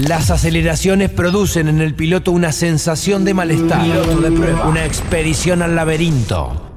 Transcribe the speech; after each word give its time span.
Las 0.00 0.30
aceleraciones 0.30 1.10
producen 1.10 1.68
en 1.68 1.82
el 1.82 1.94
piloto 1.94 2.32
una 2.32 2.50
sensación 2.52 3.26
de 3.26 3.34
malestar. 3.34 3.82
Piloto 3.82 4.22
de 4.22 4.32
prueba. 4.32 4.66
Una 4.66 4.86
expedición 4.86 5.60
al 5.60 5.76
laberinto. 5.76 6.70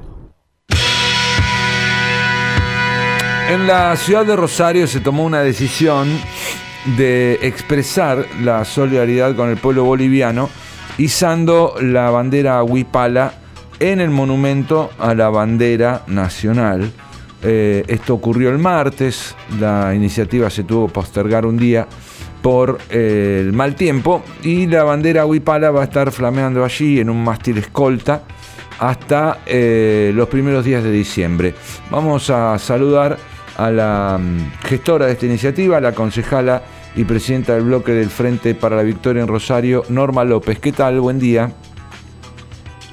En 3.48 3.66
la 3.66 3.96
ciudad 3.96 4.26
de 4.26 4.36
Rosario 4.36 4.86
se 4.86 5.00
tomó 5.00 5.24
una 5.24 5.40
decisión 5.40 6.08
de 6.98 7.38
expresar 7.40 8.26
la 8.42 8.66
solidaridad 8.66 9.34
con 9.34 9.48
el 9.48 9.56
pueblo 9.56 9.84
boliviano 9.84 10.50
izando 10.98 11.74
la 11.80 12.10
bandera 12.10 12.62
huipala 12.64 13.32
en 13.80 14.00
el 14.00 14.10
monumento 14.10 14.90
a 14.98 15.14
la 15.14 15.30
bandera 15.30 16.02
nacional. 16.06 16.92
Eh, 17.42 17.82
esto 17.88 18.12
ocurrió 18.12 18.50
el 18.50 18.58
martes, 18.58 19.34
la 19.58 19.94
iniciativa 19.94 20.50
se 20.50 20.64
tuvo 20.64 20.88
que 20.88 20.92
postergar 20.92 21.46
un 21.46 21.56
día 21.56 21.86
por 22.46 22.78
eh, 22.90 23.38
el 23.40 23.52
mal 23.52 23.74
tiempo 23.74 24.22
y 24.44 24.68
la 24.68 24.84
bandera 24.84 25.26
Huipala 25.26 25.72
va 25.72 25.80
a 25.80 25.84
estar 25.84 26.12
flameando 26.12 26.64
allí 26.64 27.00
en 27.00 27.10
un 27.10 27.24
mástil 27.24 27.58
escolta 27.58 28.22
hasta 28.78 29.38
eh, 29.46 30.12
los 30.14 30.28
primeros 30.28 30.64
días 30.64 30.84
de 30.84 30.92
diciembre. 30.92 31.56
Vamos 31.90 32.30
a 32.30 32.56
saludar 32.60 33.18
a 33.56 33.70
la 33.72 34.20
mm, 34.22 34.62
gestora 34.62 35.06
de 35.06 35.14
esta 35.14 35.26
iniciativa, 35.26 35.80
la 35.80 35.90
concejala 35.90 36.62
y 36.94 37.02
presidenta 37.02 37.52
del 37.54 37.64
bloque 37.64 37.90
del 37.90 38.10
Frente 38.10 38.54
para 38.54 38.76
la 38.76 38.84
Victoria 38.84 39.22
en 39.22 39.28
Rosario, 39.28 39.82
Norma 39.88 40.22
López. 40.22 40.60
¿Qué 40.60 40.70
tal? 40.70 41.00
Buen 41.00 41.18
día. 41.18 41.50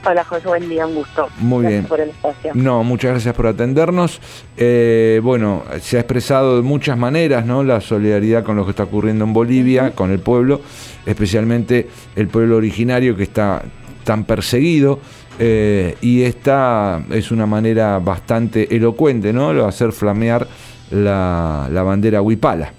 Hola 0.05 0.23
José, 0.25 0.47
buen 0.47 0.67
día, 0.67 0.85
un 0.85 0.95
gusto. 0.95 1.29
Muy 1.39 1.61
gracias 1.63 1.81
bien. 1.81 1.87
por 1.89 1.99
el 2.01 2.09
espacio. 2.09 2.51
No, 2.55 2.83
muchas 2.83 3.11
gracias 3.11 3.33
por 3.35 3.47
atendernos. 3.47 4.19
Eh, 4.57 5.21
bueno, 5.23 5.63
se 5.79 5.95
ha 5.95 6.01
expresado 6.01 6.57
de 6.57 6.61
muchas 6.61 6.97
maneras, 6.97 7.45
¿no? 7.45 7.63
La 7.63 7.79
solidaridad 7.79 8.43
con 8.43 8.57
lo 8.57 8.65
que 8.65 8.71
está 8.71 8.83
ocurriendo 8.83 9.23
en 9.23 9.31
Bolivia, 9.31 9.91
con 9.91 10.11
el 10.11 10.19
pueblo, 10.19 10.59
especialmente 11.05 11.87
el 12.17 12.27
pueblo 12.27 12.57
originario 12.57 13.15
que 13.15 13.23
está 13.23 13.63
tan 14.03 14.25
perseguido. 14.25 14.99
eh, 15.39 15.95
y 16.01 16.23
esta 16.23 17.01
es 17.09 17.31
una 17.31 17.45
manera 17.45 17.97
bastante 17.99 18.75
elocuente, 18.75 19.31
¿no? 19.33 19.53
Lo 19.53 19.63
de 19.63 19.69
hacer 19.69 19.93
flamear 19.93 20.45
la, 20.91 21.69
la 21.71 21.81
bandera 21.81 22.21
huipala. 22.21 22.73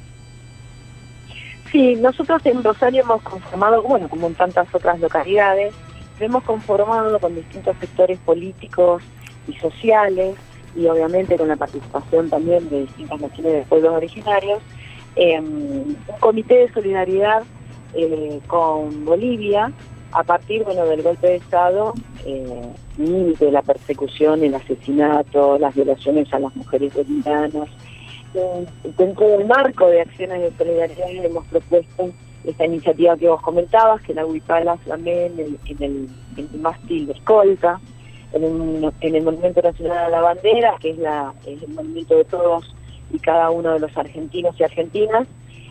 Sí, 1.73 1.97
nosotros 1.97 2.41
en 2.45 2.63
Rosario 2.63 3.03
hemos 3.03 3.21
conformado, 3.23 3.83
bueno, 3.83 4.09
como 4.09 4.29
en 4.29 4.35
tantas 4.35 4.73
otras 4.73 5.01
localidades, 5.01 5.75
hemos 6.21 6.45
conformado 6.45 7.19
con 7.19 7.35
distintos 7.35 7.77
sectores 7.79 8.19
políticos 8.21 9.03
y 9.49 9.55
sociales, 9.55 10.37
y 10.77 10.87
obviamente 10.87 11.37
con 11.37 11.49
la 11.49 11.57
participación 11.57 12.29
también 12.31 12.69
de 12.69 12.83
distintas 12.83 13.21
naciones 13.21 13.53
de 13.53 13.63
pueblos 13.63 13.93
originarios, 13.95 14.63
eh, 15.17 15.39
un 15.41 15.97
comité 16.21 16.55
de 16.55 16.73
solidaridad 16.73 17.45
eh, 17.95 18.41
con 18.49 19.05
Bolivia 19.05 19.73
a 20.13 20.23
partir 20.23 20.65
bueno, 20.65 20.85
del 20.87 21.03
golpe 21.03 21.29
de 21.29 21.37
Estado 21.37 21.93
eh, 22.25 22.73
de 22.97 23.51
la 23.51 23.63
persecución, 23.63 24.43
el 24.45 24.55
asesinato, 24.55 25.59
las 25.59 25.75
violaciones 25.75 26.33
a 26.33 26.39
las 26.39 26.55
mujeres 26.55 26.95
bolivianas. 26.95 27.69
Dentro 28.97 29.29
del 29.29 29.47
marco 29.47 29.87
de 29.89 30.01
acciones 30.01 30.41
de 30.41 30.53
solidaridad 30.57 31.25
hemos 31.25 31.47
propuesto 31.47 32.11
esta 32.45 32.67
iniciativa 32.67 33.17
que 33.17 33.29
vos 33.29 33.41
comentabas, 33.43 34.03
que 34.03 34.15
la 34.15 34.27
Huipala 34.27 34.77
flamé 34.79 35.27
en 35.27 35.39
el, 35.41 35.59
en 35.67 35.83
el, 35.83 36.09
en 36.37 36.49
el 36.53 36.61
mástil 36.61 37.07
de 37.07 37.13
escolta, 37.15 37.81
en, 38.33 38.45
un- 38.45 38.93
en 39.01 39.15
el 39.15 39.23
Monumento 39.23 39.63
Nacional 39.63 39.99
a 40.05 40.09
la 40.09 40.21
Bandera, 40.21 40.75
que 40.81 40.91
es, 40.91 40.99
la, 40.99 41.33
es 41.47 41.63
el 41.63 41.69
monumento 41.69 42.17
de 42.17 42.25
todos 42.25 42.75
y 43.13 43.19
cada 43.19 43.51
uno 43.51 43.73
de 43.75 43.81
los 43.81 43.97
argentinos 43.97 44.59
y 44.59 44.65
argentinas. 44.65 45.27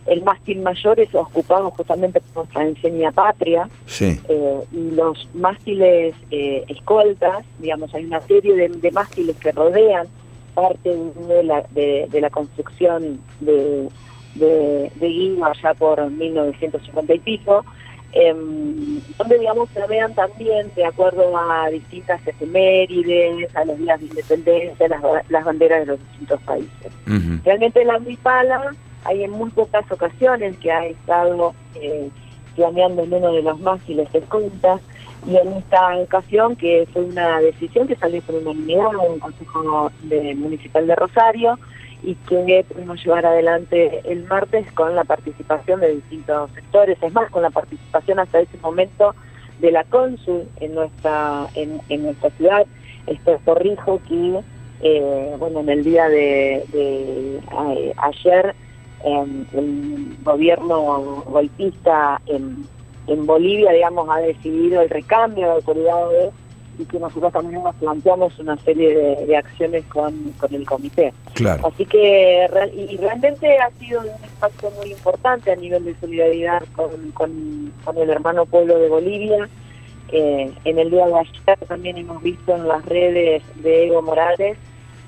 El 0.06 0.22
mástil 0.22 0.60
mayor 0.60 1.00
es 1.00 1.14
ocupado 1.14 1.70
justamente 1.70 2.20
por 2.20 2.44
nuestra 2.44 2.66
enseña 2.66 3.10
patria, 3.12 3.68
Sí. 3.86 4.20
eh, 4.28 4.60
y 4.72 4.90
los 4.90 5.28
mástiles 5.34 6.14
eh, 6.30 6.64
escoltas, 6.68 7.44
digamos, 7.58 7.94
hay 7.94 8.04
una 8.04 8.20
serie 8.22 8.54
de, 8.54 8.68
de 8.68 8.90
mástiles 8.90 9.36
que 9.36 9.52
rodean 9.52 10.06
parte 10.54 10.94
de 11.28 11.42
la, 11.44 11.64
de, 11.70 12.06
de 12.10 12.20
la 12.20 12.30
construcción 12.30 13.18
de, 13.40 13.88
de, 14.34 14.90
de 14.94 15.08
Guido 15.08 15.44
allá 15.44 15.74
por 15.74 16.10
1950 16.10 17.14
y 17.14 17.18
pico, 17.20 17.64
em, 18.12 19.00
donde, 19.18 19.38
digamos, 19.38 19.68
se 19.70 19.86
vean 19.86 20.14
también, 20.14 20.70
de 20.76 20.84
acuerdo 20.84 21.36
a 21.36 21.68
distintas 21.70 22.20
efemérides, 22.26 23.54
a 23.56 23.64
los 23.64 23.78
días 23.78 24.00
de 24.00 24.06
independencia, 24.06 24.88
las, 24.88 25.02
ba- 25.02 25.22
las 25.28 25.44
banderas 25.44 25.80
de 25.80 25.86
los 25.86 26.00
distintos 26.00 26.40
países. 26.42 26.92
Realmente 27.44 27.84
la 27.84 27.98
Huipala 27.98 28.74
hay 29.04 29.24
en 29.24 29.30
muy 29.32 29.50
pocas 29.50 29.84
ocasiones 29.90 30.56
que 30.58 30.70
ha 30.72 30.86
estado 30.86 31.54
eh, 31.74 32.08
flameando 32.54 33.02
en 33.02 33.12
uno 33.14 33.32
de 33.32 33.42
los 33.42 33.60
mástiles 33.60 34.10
de 34.12 34.20
cuentas 34.22 34.80
y 35.26 35.36
en 35.36 35.52
esta 35.54 35.96
ocasión 35.98 36.54
que 36.56 36.86
fue 36.92 37.02
una 37.02 37.40
decisión 37.40 37.86
que 37.88 37.96
salió 37.96 38.20
por 38.22 38.36
unanimidad 38.36 38.86
en 38.92 39.12
un 39.12 39.18
Consejo 39.18 39.90
de- 40.02 40.34
Municipal 40.34 40.86
de 40.86 40.94
Rosario 40.96 41.58
y 42.04 42.14
que 42.28 42.64
pudimos 42.68 43.02
llevar 43.02 43.24
adelante 43.24 44.00
el 44.04 44.24
martes 44.24 44.70
con 44.72 44.94
la 44.94 45.04
participación 45.04 45.80
de 45.80 45.94
distintos 45.94 46.50
sectores, 46.52 46.98
es 47.02 47.12
más, 47.12 47.30
con 47.30 47.42
la 47.42 47.50
participación 47.50 48.18
hasta 48.18 48.40
ese 48.40 48.58
momento 48.58 49.14
de 49.60 49.70
la 49.70 49.84
cónsul 49.84 50.46
en 50.60 50.74
nuestra 50.74 51.46
en, 51.54 51.80
en 51.88 52.02
nuestra 52.02 52.30
ciudad, 52.30 52.66
Esther 53.06 53.38
Torrijo, 53.44 54.00
que 54.08 54.40
eh, 54.82 55.36
bueno 55.38 55.60
en 55.60 55.68
el 55.70 55.84
día 55.84 56.08
de, 56.08 56.64
de, 56.72 57.36
eh, 57.38 57.94
ayer 57.96 58.54
em, 59.04 59.46
el 59.54 60.16
gobierno 60.22 61.22
golpista 61.26 62.20
en, 62.26 62.66
en 63.06 63.26
Bolivia, 63.26 63.72
digamos, 63.72 64.08
ha 64.10 64.18
decidido 64.18 64.82
el 64.82 64.90
recambio 64.90 65.46
de 65.46 65.52
autoridades 65.52 66.34
y 66.78 66.84
que 66.84 66.98
nosotros 66.98 67.32
también 67.32 67.62
nos 67.62 67.74
planteamos 67.76 68.38
una 68.38 68.56
serie 68.58 68.94
de, 68.94 69.26
de 69.26 69.36
acciones 69.36 69.84
con, 69.86 70.32
con 70.38 70.54
el 70.54 70.66
comité. 70.66 71.12
Claro. 71.34 71.66
Así 71.66 71.84
que 71.86 72.46
y 72.76 72.96
realmente 72.96 73.58
ha 73.58 73.70
sido 73.78 74.00
un 74.00 74.06
impacto 74.06 74.70
muy 74.78 74.92
importante 74.92 75.52
a 75.52 75.56
nivel 75.56 75.84
de 75.84 75.94
solidaridad 76.00 76.62
con, 76.74 77.12
con, 77.12 77.72
con 77.84 77.98
el 77.98 78.10
hermano 78.10 78.46
pueblo 78.46 78.78
de 78.78 78.88
Bolivia. 78.88 79.48
Eh, 80.12 80.52
en 80.64 80.78
el 80.78 80.90
día 80.90 81.06
de 81.06 81.14
ayer 81.14 81.58
también 81.66 81.96
hemos 81.96 82.22
visto 82.22 82.54
en 82.54 82.68
las 82.68 82.84
redes 82.84 83.42
de 83.56 83.86
Evo 83.86 84.02
Morales 84.02 84.56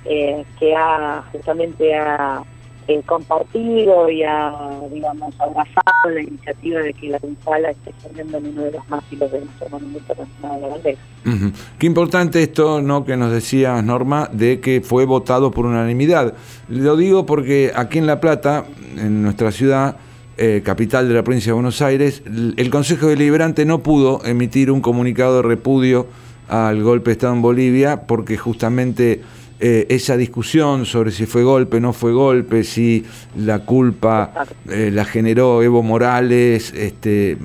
eh, 0.04 0.44
que 0.59 0.75
ha 0.75 1.22
justamente 1.33 1.94
ha 1.94 2.43
eh, 2.89 3.03
compartido 3.05 4.09
y 4.09 4.23
ha, 4.23 4.53
digamos, 4.93 5.35
abrazado 5.41 6.11
la 6.15 6.21
iniciativa 6.21 6.81
de 6.81 6.95
que 6.95 7.09
la 7.09 7.19
Gonzala 7.19 7.71
esté 7.71 7.93
poniendo 8.03 8.39
en 8.39 8.47
uno 8.47 8.63
de 8.63 8.73
los 8.73 8.89
mástiles 8.89 9.33
de 9.33 9.41
nuestro 9.41 9.69
monumento 9.71 10.15
nacional 10.15 10.61
de 10.61 10.61
la 10.61 10.69
bandera. 10.69 10.99
Ujú. 11.27 11.53
Qué 11.79 11.87
importante 11.87 12.43
esto, 12.43 12.81
¿no? 12.81 13.05
Que 13.05 13.17
nos 13.17 13.33
decías, 13.33 13.83
Norma, 13.83 14.31
de 14.33 14.61
que 14.61 14.81
fue 14.83 15.05
votado 15.05 15.51
por 15.51 15.67
unanimidad. 15.67 16.35
Lo 16.69 16.97
digo 16.97 17.27
porque 17.27 17.73
aquí 17.75 17.99
en 17.99 18.07
La 18.07 18.21
Plata, 18.21 18.67
en 18.97 19.23
nuestra 19.23 19.51
ciudad, 19.51 19.97
eh, 20.39 20.63
capital 20.65 21.09
de 21.09 21.15
la 21.15 21.25
provincia 21.25 21.51
de 21.51 21.55
Buenos 21.55 21.81
Aires, 21.83 22.23
el 22.27 22.71
Consejo 22.71 23.07
Deliberante 23.07 23.65
no 23.65 23.83
pudo 23.83 24.25
emitir 24.25 24.71
un 24.71 24.81
comunicado 24.81 25.37
de 25.37 25.43
repudio 25.43 26.07
al 26.49 26.83
golpe 26.83 27.11
de 27.11 27.13
Estado 27.13 27.33
en 27.33 27.43
Bolivia 27.43 28.03
porque 28.03 28.37
justamente 28.37 29.23
eh, 29.61 29.87
esa 29.89 30.17
discusión 30.17 30.84
sobre 30.87 31.11
si 31.11 31.27
fue 31.27 31.43
golpe, 31.43 31.81
no 31.81 31.93
fue 31.93 32.12
golpe, 32.12 32.62
si 32.65 33.05
la 33.37 33.61
culpa 33.61 34.33
eh, 34.69 34.91
la 34.93 35.05
generó 35.05 35.62
Evo 35.62 35.83
Morales, 35.83 36.72
este, 36.75 37.39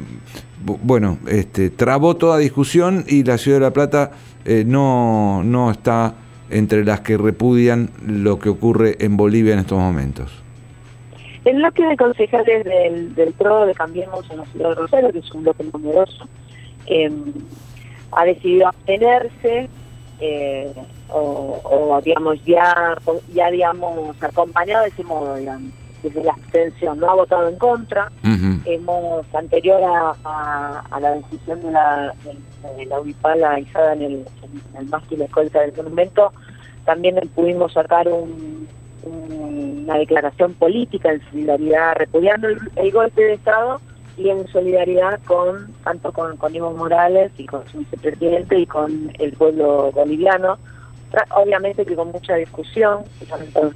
bu- 0.65 0.79
bueno, 0.81 1.17
este, 1.27 1.69
trabó 1.69 2.15
toda 2.17 2.37
discusión 2.37 3.05
y 3.07 3.23
la 3.23 3.37
ciudad 3.37 3.57
de 3.59 3.61
La 3.65 3.71
Plata 3.73 4.11
eh, 4.45 4.63
no, 4.65 5.41
no 5.43 5.71
está 5.71 6.15
entre 6.49 6.83
las 6.83 6.99
que 6.99 7.17
repudian 7.17 7.89
lo 8.05 8.39
que 8.39 8.49
ocurre 8.49 8.97
en 8.99 9.15
Bolivia 9.15 9.53
en 9.53 9.59
estos 9.59 9.79
momentos. 9.79 10.31
El 11.45 11.55
bloque 11.57 11.83
de 11.83 11.95
concejales 11.97 12.65
del, 12.65 13.15
del 13.15 13.31
PRO 13.33 13.65
de 13.65 13.73
Cambiemos 13.73 14.29
en 14.29 14.37
la 14.37 14.45
ciudad 14.47 14.69
de 14.69 14.75
Rosario, 14.75 15.11
que 15.11 15.19
es 15.19 15.31
un 15.31 15.43
bloque 15.43 15.63
numeroso, 15.73 16.27
eh, 16.87 17.09
ha 18.11 18.25
decidido 18.25 18.67
abstenerse 18.67 19.69
eh, 20.19 20.71
o, 21.11 21.59
o, 21.63 22.01
digamos 22.01 22.43
ya 22.45 22.95
ya 23.33 23.49
digamos 23.51 24.15
acompañado 24.21 24.83
de 24.83 24.89
ese 24.89 25.03
modo 25.03 25.35
digamos 25.35 25.71
desde 26.03 26.23
la 26.23 26.31
abstención 26.33 26.99
no 26.99 27.09
ha 27.11 27.13
votado 27.15 27.47
en 27.47 27.57
contra. 27.57 28.11
Hemos 28.65 29.23
anterior 29.35 29.81
a, 29.83 30.15
a- 30.23 30.83
a 30.89 30.99
la 30.99 31.11
decisión 31.15 31.61
de 31.61 31.71
la 31.71 32.13
de, 32.23 32.85
de 32.85 32.85
la 33.35 33.59
izada 33.59 33.93
en 33.93 34.01
el, 34.01 34.13
en 34.43 34.77
el 34.77 34.85
mástil 34.87 35.21
escolta 35.21 35.61
del 35.61 35.73
monumento 35.75 36.31
también 36.85 37.15
pudimos 37.35 37.73
sacar 37.73 38.07
un- 38.07 38.67
un- 39.03 39.81
una 39.83 39.95
declaración 39.97 40.53
política 40.55 41.11
en 41.11 41.21
solidaridad 41.29 41.93
repudiando 41.95 42.47
el, 42.47 42.57
el 42.75 42.91
golpe 42.91 43.21
de 43.23 43.33
estado 43.33 43.79
y 44.17 44.29
en 44.29 44.47
solidaridad 44.47 45.19
con 45.25 45.71
tanto 45.83 46.11
con, 46.11 46.35
con 46.37 46.55
Evo 46.55 46.71
Morales 46.71 47.31
y 47.37 47.45
con 47.45 47.67
su 47.69 47.79
vicepresidente 47.79 48.57
y 48.59 48.65
con 48.65 49.11
el 49.19 49.33
pueblo 49.33 49.91
boliviano 49.91 50.57
obviamente 51.35 51.85
que 51.85 51.95
con 51.95 52.11
mucha 52.11 52.35
discusión 52.35 53.03
que 53.19 53.25
también 53.25 53.51
todos 53.53 53.73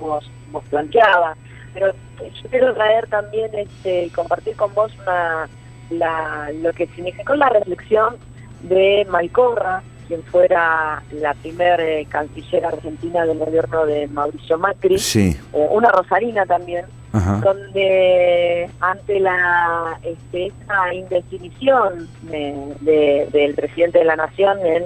nos, 0.00 0.30
nos 0.52 0.64
planteaba 0.64 1.36
pero 1.72 1.92
yo 2.20 2.48
quiero 2.50 2.72
traer 2.74 3.06
también 3.08 3.50
este, 3.54 4.04
y 4.04 4.10
compartir 4.10 4.54
con 4.56 4.72
vos 4.74 4.92
una, 5.02 5.48
la, 5.90 6.50
lo 6.62 6.72
que 6.72 6.86
significó 6.88 7.34
la 7.34 7.48
reflexión 7.48 8.16
de 8.62 9.04
Malcorra, 9.10 9.82
quien 10.06 10.22
fuera 10.24 11.02
la 11.12 11.34
primer 11.34 11.80
eh, 11.80 12.06
canciller 12.08 12.64
argentina 12.64 13.26
del 13.26 13.38
gobierno 13.38 13.84
de 13.86 14.06
Mauricio 14.06 14.56
Macri, 14.56 14.98
Sí. 14.98 15.36
eh, 15.52 15.66
una 15.70 15.90
rosarina 15.90 16.46
también, 16.46 16.84
Ajá. 17.12 17.40
donde 17.42 18.70
ante 18.80 19.18
la 19.20 19.98
este, 20.04 20.46
esta 20.46 20.94
indefinición 20.94 22.08
de- 22.22 22.74
de- 22.82 23.28
del 23.32 23.54
presidente 23.54 23.98
de 23.98 24.04
la 24.04 24.16
nación 24.16 24.58
en 24.64 24.84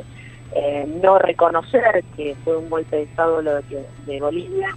eh, 0.54 0.86
no 1.02 1.18
reconocer 1.18 2.04
que 2.16 2.34
fue 2.44 2.56
un 2.56 2.70
golpe 2.70 2.96
de 2.96 3.02
Estado 3.02 3.42
lo 3.42 3.56
de, 3.56 3.86
de 4.06 4.20
Bolivia, 4.20 4.74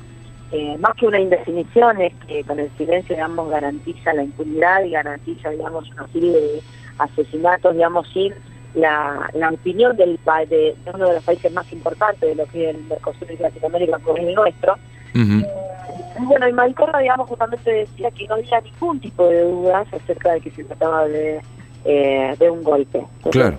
eh, 0.51 0.77
más 0.79 0.95
que 0.95 1.07
una 1.07 1.19
indefinición 1.19 2.01
es 2.01 2.13
que 2.27 2.43
con 2.43 2.59
el 2.59 2.69
silencio, 2.77 3.15
digamos, 3.15 3.49
garantiza 3.49 4.13
la 4.13 4.23
impunidad 4.23 4.83
y 4.83 4.91
garantiza, 4.91 5.49
digamos, 5.49 5.89
una 5.91 6.07
serie 6.09 6.33
de 6.33 6.61
asesinatos, 6.97 7.73
digamos, 7.73 8.07
sin 8.09 8.33
la, 8.75 9.29
la 9.33 9.49
opinión 9.49 9.95
del 9.95 10.19
de, 10.49 10.75
de 10.83 10.91
uno 10.93 11.07
de 11.07 11.15
los 11.15 11.23
países 11.23 11.51
más 11.53 11.71
importantes 11.71 12.21
de 12.21 12.35
lo 12.35 12.45
que 12.47 12.69
es 12.69 12.75
el 12.75 12.83
Mercosur 12.83 13.31
y 13.31 13.37
Latinoamérica, 13.37 13.99
como 13.99 14.17
es 14.17 14.23
el 14.25 14.35
nuestro, 14.35 14.75
y 15.13 16.25
Bueno, 16.25 16.47
y 16.47 16.53
Malcorra, 16.53 16.99
digamos, 16.99 17.29
justamente 17.29 17.71
decía 17.71 18.11
que 18.11 18.27
no 18.27 18.35
había 18.35 18.59
ningún 18.61 18.99
tipo 18.99 19.27
de 19.27 19.43
dudas 19.43 19.87
acerca 19.93 20.33
de 20.33 20.41
que 20.41 20.51
se 20.51 20.63
trataba 20.65 21.05
de, 21.07 21.41
de 21.85 22.49
un 22.49 22.63
golpe. 22.63 22.99
Entonces, 22.99 23.31
Claro. 23.31 23.57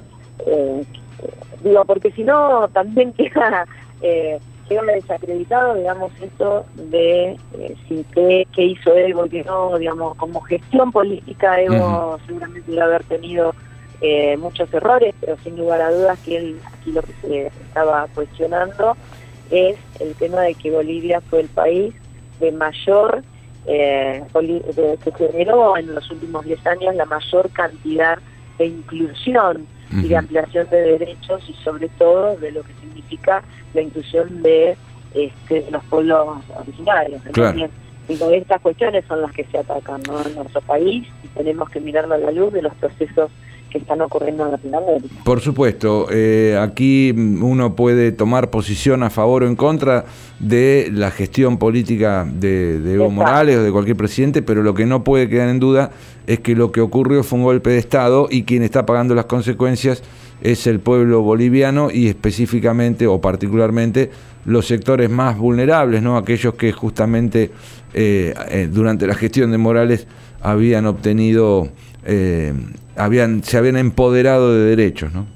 Digo, 1.61 1.85
porque 1.85 2.11
si 2.13 2.25
no, 2.25 2.69
también 2.69 3.13
queda, 3.15 3.67
eh, 4.01 4.41
queda 4.65 4.83
desacreditado, 4.83 5.75
digamos, 5.75 6.13
esto 6.21 6.67
de 6.75 7.41
eh, 7.51 7.75
si 7.89 8.07
qué, 8.13 8.49
qué 8.53 8.63
hizo 8.65 8.95
Evo, 8.97 9.29
que 9.29 9.45
no, 9.45 9.79
digamos, 9.79 10.15
como 10.17 10.41
gestión 10.43 10.93
política, 10.93 11.61
Evo 11.61 12.19
seguramente 12.27 12.71
debe 12.71 12.83
haber 12.83 13.05
tenido 13.05 13.55
eh, 14.01 14.37
muchos 14.37 14.73
errores, 14.75 15.15
pero 15.21 15.37
sin 15.39 15.57
lugar 15.57 15.81
a 15.83 15.93
dudas 15.93 16.19
que 16.23 16.37
él, 16.37 16.63
aquí 16.73 16.93
lo 16.93 17.03
que 17.03 17.15
se 17.15 17.47
estaba 17.61 18.09
cuestionando 18.09 18.99
es 19.47 19.79
el 19.99 20.17
tema 20.17 20.43
de 20.43 20.55
que 20.57 20.71
Bolivia 20.71 21.21
fue 21.23 21.41
el 21.41 21.51
país 21.51 21.95
de 22.39 22.53
mayor, 22.53 23.25
eh, 23.65 24.25
de- 24.35 24.99
que 24.99 25.13
generó 25.13 25.77
en 25.77 25.95
los 25.95 26.11
últimos 26.11 26.45
10 26.45 26.65
años 26.67 26.95
la 26.95 27.07
mayor 27.07 27.53
cantidad 27.53 28.19
de 28.59 28.67
inclusión 28.67 29.69
y 29.93 30.09
de 30.09 30.17
ampliación 30.17 30.69
de 30.71 30.99
derechos 30.99 31.43
y 31.49 31.55
sobre 31.65 31.89
todo 31.91 32.37
de 32.37 32.53
lo 32.53 32.63
que 32.63 32.73
significa 32.81 33.43
la 33.75 33.83
inclusión 33.83 34.43
de, 34.43 34.77
este, 35.15 35.67
los 35.71 35.85
pueblos 35.85 36.39
originarios. 36.57 37.23
Claro. 37.33 37.69
Entonces, 38.09 38.43
estas 38.43 38.61
cuestiones 38.61 39.05
son 39.07 39.23
las 39.23 39.33
que 39.33 39.45
se 39.45 39.59
atacan 39.59 40.03
¿no? 40.07 40.21
en 40.23 40.35
nuestro 40.35 40.61
país 40.63 41.07
y 41.23 41.29
tenemos 41.29 41.71
que 41.71 41.81
mirarlo 41.81 42.15
a 42.15 42.19
la 42.19 42.33
luz 42.33 42.53
de 42.53 42.63
los 42.63 42.75
procesos 42.75 43.31
que 43.73 43.79
están 43.79 44.01
ocurriendo 44.03 44.45
en 44.45 44.53
Latinoamérica. 44.53 45.15
Por 45.25 45.41
supuesto, 45.41 46.07
eh, 46.11 46.59
aquí 46.61 47.11
uno 47.13 47.75
puede 47.75 48.13
tomar 48.13 48.51
posición 48.51 49.03
a 49.03 49.11
favor 49.11 49.43
o 49.43 49.47
en 49.47 49.57
contra 49.57 50.05
de 50.39 50.91
la 50.93 51.11
gestión 51.11 51.59
política 51.59 52.25
de, 52.25 52.79
de 52.81 52.95
Evo 52.95 53.05
Exacto. 53.05 53.25
Morales 53.25 53.57
o 53.59 53.63
de 53.63 53.73
cualquier 53.73 53.97
presidente, 53.97 54.43
pero 54.43 54.63
lo 54.63 54.75
que 54.75 54.85
no 54.85 55.03
puede 55.05 55.29
quedar 55.29 55.49
en 55.49 55.59
duda 55.59 55.91
es 56.27 56.41
que 56.41 56.55
lo 56.55 56.71
que 56.71 56.81
ocurrió 56.81 57.23
fue 57.23 57.39
un 57.39 57.45
golpe 57.45 57.71
de 57.71 57.79
Estado 57.79 58.29
y 58.31 58.43
quien 58.43 58.63
está 58.63 58.87
pagando 58.87 59.15
las 59.15 59.25
consecuencias 59.25 60.03
es 60.43 60.67
el 60.67 60.81
pueblo 60.81 61.23
boliviano 61.23 61.91
y 61.91 62.09
específicamente 62.09 63.07
o 63.07 63.21
particularmente 63.21 64.11
los 64.45 64.67
sectores 64.67 65.09
más 65.09 65.39
vulnerables, 65.39 66.03
¿no? 66.03 66.17
aquellos 66.17 66.55
que 66.55 66.73
justamente 66.73 67.53
eh, 67.95 68.35
eh, 68.51 68.69
durante 68.71 69.07
la 69.07 69.15
gestión 69.15 69.53
de 69.53 69.59
Morales 69.59 70.07
habían 70.41 70.87
obtenido, 70.87 71.69
eh, 72.05 72.53
habían, 72.97 73.43
se 73.43 73.59
habían 73.59 73.77
empoderado 73.77 74.55
de 74.55 74.77
derechos, 74.77 75.13
¿no? 75.13 75.27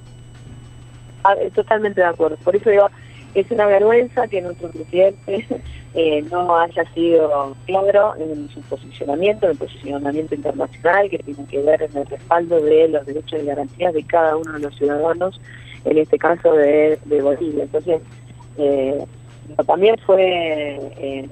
Ah, 1.24 1.34
Totalmente 1.54 2.00
de 2.00 2.06
acuerdo. 2.06 2.36
Por 2.44 2.54
eso 2.54 2.70
digo, 2.70 2.88
es 3.34 3.50
una 3.50 3.66
vergüenza 3.66 4.26
que 4.28 4.40
nuestro 4.40 4.70
presidente 4.70 5.46
eh, 5.94 6.22
no 6.30 6.58
haya 6.58 6.84
sido 6.94 7.54
claro 7.66 8.14
en 8.16 8.48
su 8.48 8.60
posicionamiento, 8.62 9.46
en 9.46 9.52
el 9.52 9.58
posicionamiento 9.58 10.34
internacional 10.34 11.10
que 11.10 11.18
tiene 11.18 11.44
que 11.46 11.60
ver 11.60 11.82
en 11.82 11.96
el 11.96 12.06
respaldo 12.06 12.60
de 12.60 12.88
los 12.88 13.04
derechos 13.06 13.42
y 13.42 13.46
garantías 13.46 13.92
de 13.92 14.02
cada 14.04 14.36
uno 14.36 14.52
de 14.52 14.60
los 14.60 14.76
ciudadanos, 14.76 15.40
en 15.84 15.98
este 15.98 16.18
caso 16.18 16.52
de, 16.52 16.98
Bolivia. 17.06 17.64
Entonces, 17.64 18.00
eh, 18.58 19.04
también 19.66 19.96
fue 20.06 20.78
eh, 20.98 21.28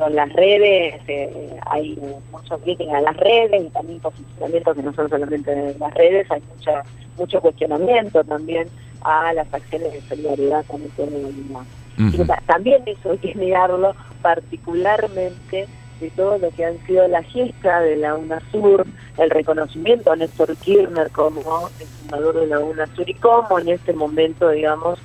en 0.00 0.16
las 0.16 0.32
redes, 0.32 1.00
eh, 1.08 1.56
hay 1.66 1.98
mucho 2.30 2.58
crítica 2.58 2.98
a 2.98 3.00
las 3.00 3.16
redes 3.16 3.64
y 3.64 3.68
también 3.70 4.00
posicionamientos 4.00 4.76
que 4.76 4.82
no 4.82 4.92
son 4.94 5.08
solamente 5.08 5.52
en 5.52 5.78
las 5.78 5.94
redes, 5.94 6.30
hay 6.30 6.42
mucha, 6.54 6.82
mucho 7.16 7.40
cuestionamiento 7.40 8.24
también 8.24 8.68
a 9.02 9.32
las 9.32 9.52
acciones 9.52 9.92
de 9.92 10.00
solidaridad 10.02 10.64
con 10.66 10.82
el 10.82 10.88
pueblo 10.88 11.18
boliviano. 11.18 11.66
También 12.46 12.82
eso 12.86 13.12
hay 13.12 13.18
que 13.18 13.34
mirarlo 13.34 13.94
particularmente 14.22 15.66
de 16.00 16.10
todo 16.10 16.38
lo 16.38 16.50
que 16.50 16.64
han 16.64 16.84
sido 16.86 17.06
la 17.08 17.22
gesta 17.22 17.80
de 17.80 17.96
la 17.96 18.16
UNASUR, 18.16 18.84
el 19.18 19.30
reconocimiento 19.30 20.10
a 20.10 20.16
Néstor 20.16 20.56
Kirchner 20.56 21.10
como 21.10 21.68
el 21.80 21.86
fundador 21.86 22.40
de 22.40 22.46
la 22.48 22.58
UNASUR 22.58 23.08
y 23.08 23.14
cómo 23.14 23.58
en 23.58 23.68
este 23.68 23.92
momento, 23.92 24.50
digamos, 24.50 24.98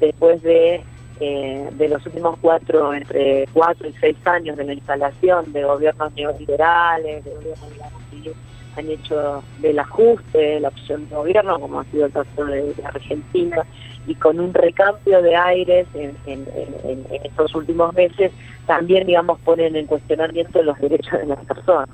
después 0.00 0.42
de, 0.42 0.82
eh, 1.20 1.68
de 1.72 1.88
los 1.88 2.04
últimos 2.06 2.38
cuatro, 2.40 2.92
entre 2.92 3.46
cuatro 3.52 3.88
y 3.88 3.92
seis 3.94 4.16
años 4.24 4.56
de 4.56 4.64
la 4.64 4.74
instalación 4.74 5.52
de 5.52 5.62
gobiernos 5.62 6.12
neoliberales, 6.14 7.24
de 7.24 7.34
gobiernos 7.34 7.72
digamos, 7.72 8.02
que 8.10 8.32
han 8.76 8.88
hecho 8.90 9.42
del 9.60 9.78
ajuste, 9.78 10.60
la 10.60 10.68
opción 10.68 11.08
de 11.08 11.14
gobierno, 11.16 11.58
como 11.60 11.80
ha 11.80 11.84
sido 11.84 12.06
el 12.06 12.12
caso 12.12 12.44
de, 12.44 12.74
Argentina, 12.84 13.58
y 14.06 14.14
con 14.16 14.38
un 14.40 14.52
recambio 14.52 15.22
de 15.22 15.34
aires 15.36 15.86
en, 15.94 16.12
en- 16.26 16.46
en- 16.84 17.04
en 17.10 17.20
estos 17.24 17.54
últimos 17.54 17.94
meses, 17.94 18.32
también, 18.66 19.06
digamos, 19.06 19.38
ponen 19.40 19.76
en 19.76 19.86
cuestionamiento 19.86 20.62
los 20.62 20.78
derechos 20.78 21.18
de 21.20 21.26
las 21.26 21.38
personas. 21.44 21.88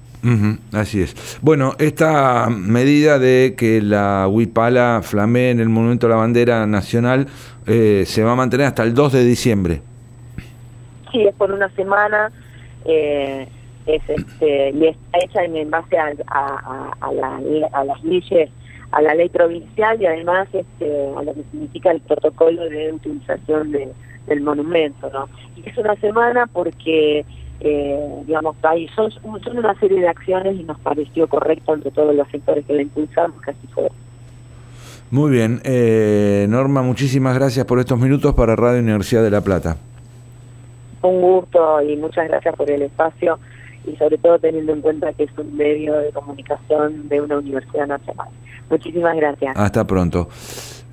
Así 0.73 1.03
es. 1.03 1.39
Bueno, 1.43 1.75
esta 1.79 2.49
medida 2.51 3.19
de 3.19 3.55
que 3.57 3.81
la 3.83 4.27
Huipala 4.29 5.01
flamee 5.03 5.51
en 5.51 5.61
el 5.61 5.69
Monumento 5.69 6.07
a 6.07 6.11
la 6.11 6.17
Bandera 6.17 6.67
Nacional 6.67 7.27
eh, 7.67 8.05
se 8.07 8.23
va 8.25 8.33
a 8.33 8.37
mantener 8.37 8.67
hasta 8.67 8.83
el 8.83 8.95
2 8.95 9.13
de 9.13 9.25
diciembre. 9.25 9.83
Sí, 11.13 11.23
es 11.27 11.35
por 11.35 11.51
una 11.51 11.69
semana, 11.71 12.31
eh, 12.85 13.49
es 13.87 14.03
este, 14.09 14.71
y 14.71 14.87
está 14.87 15.19
hecha 15.25 15.45
en, 15.45 15.71
base 15.71 15.97
a, 15.99 16.13
a- 16.29 16.93
a- 17.01 17.07
a 17.09 17.13
la- 17.13 17.41
a 17.73 17.85
las 17.85 18.03
leyes, 18.05 18.51
a 18.93 19.03
la 19.03 19.15
ley 19.15 19.29
provincial 19.29 20.01
y 20.01 20.07
además 20.07 20.49
este, 20.53 21.09
a 21.17 21.23
lo 21.23 21.35
que 21.35 21.43
significa 21.51 21.91
el 21.93 22.01
protocolo 22.01 22.69
de 22.69 22.93
utilización 22.93 23.73
de- 23.73 23.93
del 24.27 24.41
monumento, 24.43 25.11
¿no? 25.13 25.29
Y 25.57 25.69
es 25.69 25.77
una 25.79 25.95
semana 25.97 26.47
porque, 26.53 27.25
eh, 27.61 28.23
digamos, 28.27 28.57
hay, 28.63 28.87
son, 28.89 29.11
son 29.11 29.59
una 29.59 29.75
serie 29.81 30.01
de 30.01 30.09
acciones 30.09 30.59
y 30.61 30.65
nos 30.65 30.79
pareció 30.81 31.27
correcto 31.29 31.75
entre 31.75 31.91
todos 31.91 32.15
los 32.15 32.29
sectores 32.29 32.65
que 32.67 32.75
la 32.75 32.83
impulsamos, 32.83 33.37
así 33.47 33.67
fue. 33.73 33.89
Muy 35.11 35.33
bien. 35.33 35.61
eh, 35.65 36.47
Norma, 36.49 36.83
muchísimas 36.83 37.35
gracias 37.35 37.67
por 37.67 37.81
estos 37.81 37.99
minutos 37.99 38.33
para 38.35 38.55
Radio 38.55 38.81
Universidad 38.81 39.23
de 39.25 39.31
La 39.31 39.41
Plata. 39.41 39.77
Un 41.03 41.21
gusto 41.21 41.81
y 41.83 41.97
muchas 41.97 42.29
gracias 42.29 42.55
por 42.55 42.71
el 42.71 42.83
espacio 42.83 43.39
y 43.85 43.97
sobre 43.97 44.19
todo 44.19 44.39
teniendo 44.39 44.73
en 44.73 44.81
cuenta 44.81 45.13
que 45.13 45.25
es 45.25 45.39
un 45.39 45.57
medio 45.57 45.97
de 45.99 46.13
comunicación 46.13 47.09
de 47.09 47.21
una 47.21 47.39
universidad 47.39 47.87
nacional. 47.87 48.29
Muchísimas 48.69 49.17
gracias. 49.17 49.57
Hasta 49.57 49.87
pronto. 49.87 50.29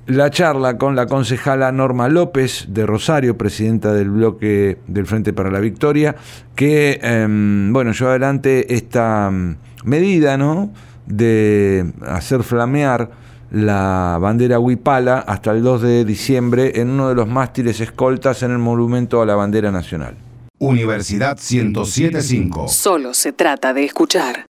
La 0.06 0.30
charla 0.30 0.78
con 0.78 0.96
la 0.96 1.06
concejala 1.06 1.70
Norma 1.70 2.08
López 2.08 2.66
de 2.70 2.86
Rosario, 2.86 3.36
presidenta 3.36 3.92
del 3.92 4.08
bloque 4.08 4.78
del 4.86 5.06
Frente 5.06 5.34
para 5.34 5.50
la 5.50 5.60
Victoria, 5.60 6.16
que, 6.56 6.98
em, 7.02 7.72
bueno, 7.74 7.92
lleva 7.92 8.12
adelante 8.12 8.74
esta 8.74 9.30
mm, 9.30 9.56
medida, 9.84 10.38
¿no?, 10.38 10.70
de 11.04 11.92
hacer 12.06 12.42
flamear 12.42 13.10
la 13.50 14.18
bandera 14.20 14.58
huipala 14.58 15.18
hasta 15.18 15.52
el 15.52 15.62
2 15.62 15.82
de 15.82 16.04
diciembre 16.04 16.80
en 16.80 16.90
uno 16.90 17.08
de 17.10 17.14
los 17.14 17.28
mástiles 17.28 17.80
escoltas 17.80 18.42
en 18.42 18.52
el 18.52 18.58
Monumento 18.58 19.22
a 19.22 19.26
la 19.26 19.34
Bandera 19.34 19.70
Nacional. 19.70 20.14
Universidad 20.58 21.38
1075. 21.38 22.68
Solo 22.68 23.14
se 23.14 23.32
trata 23.32 23.72
de 23.72 23.84
escuchar. 23.84 24.46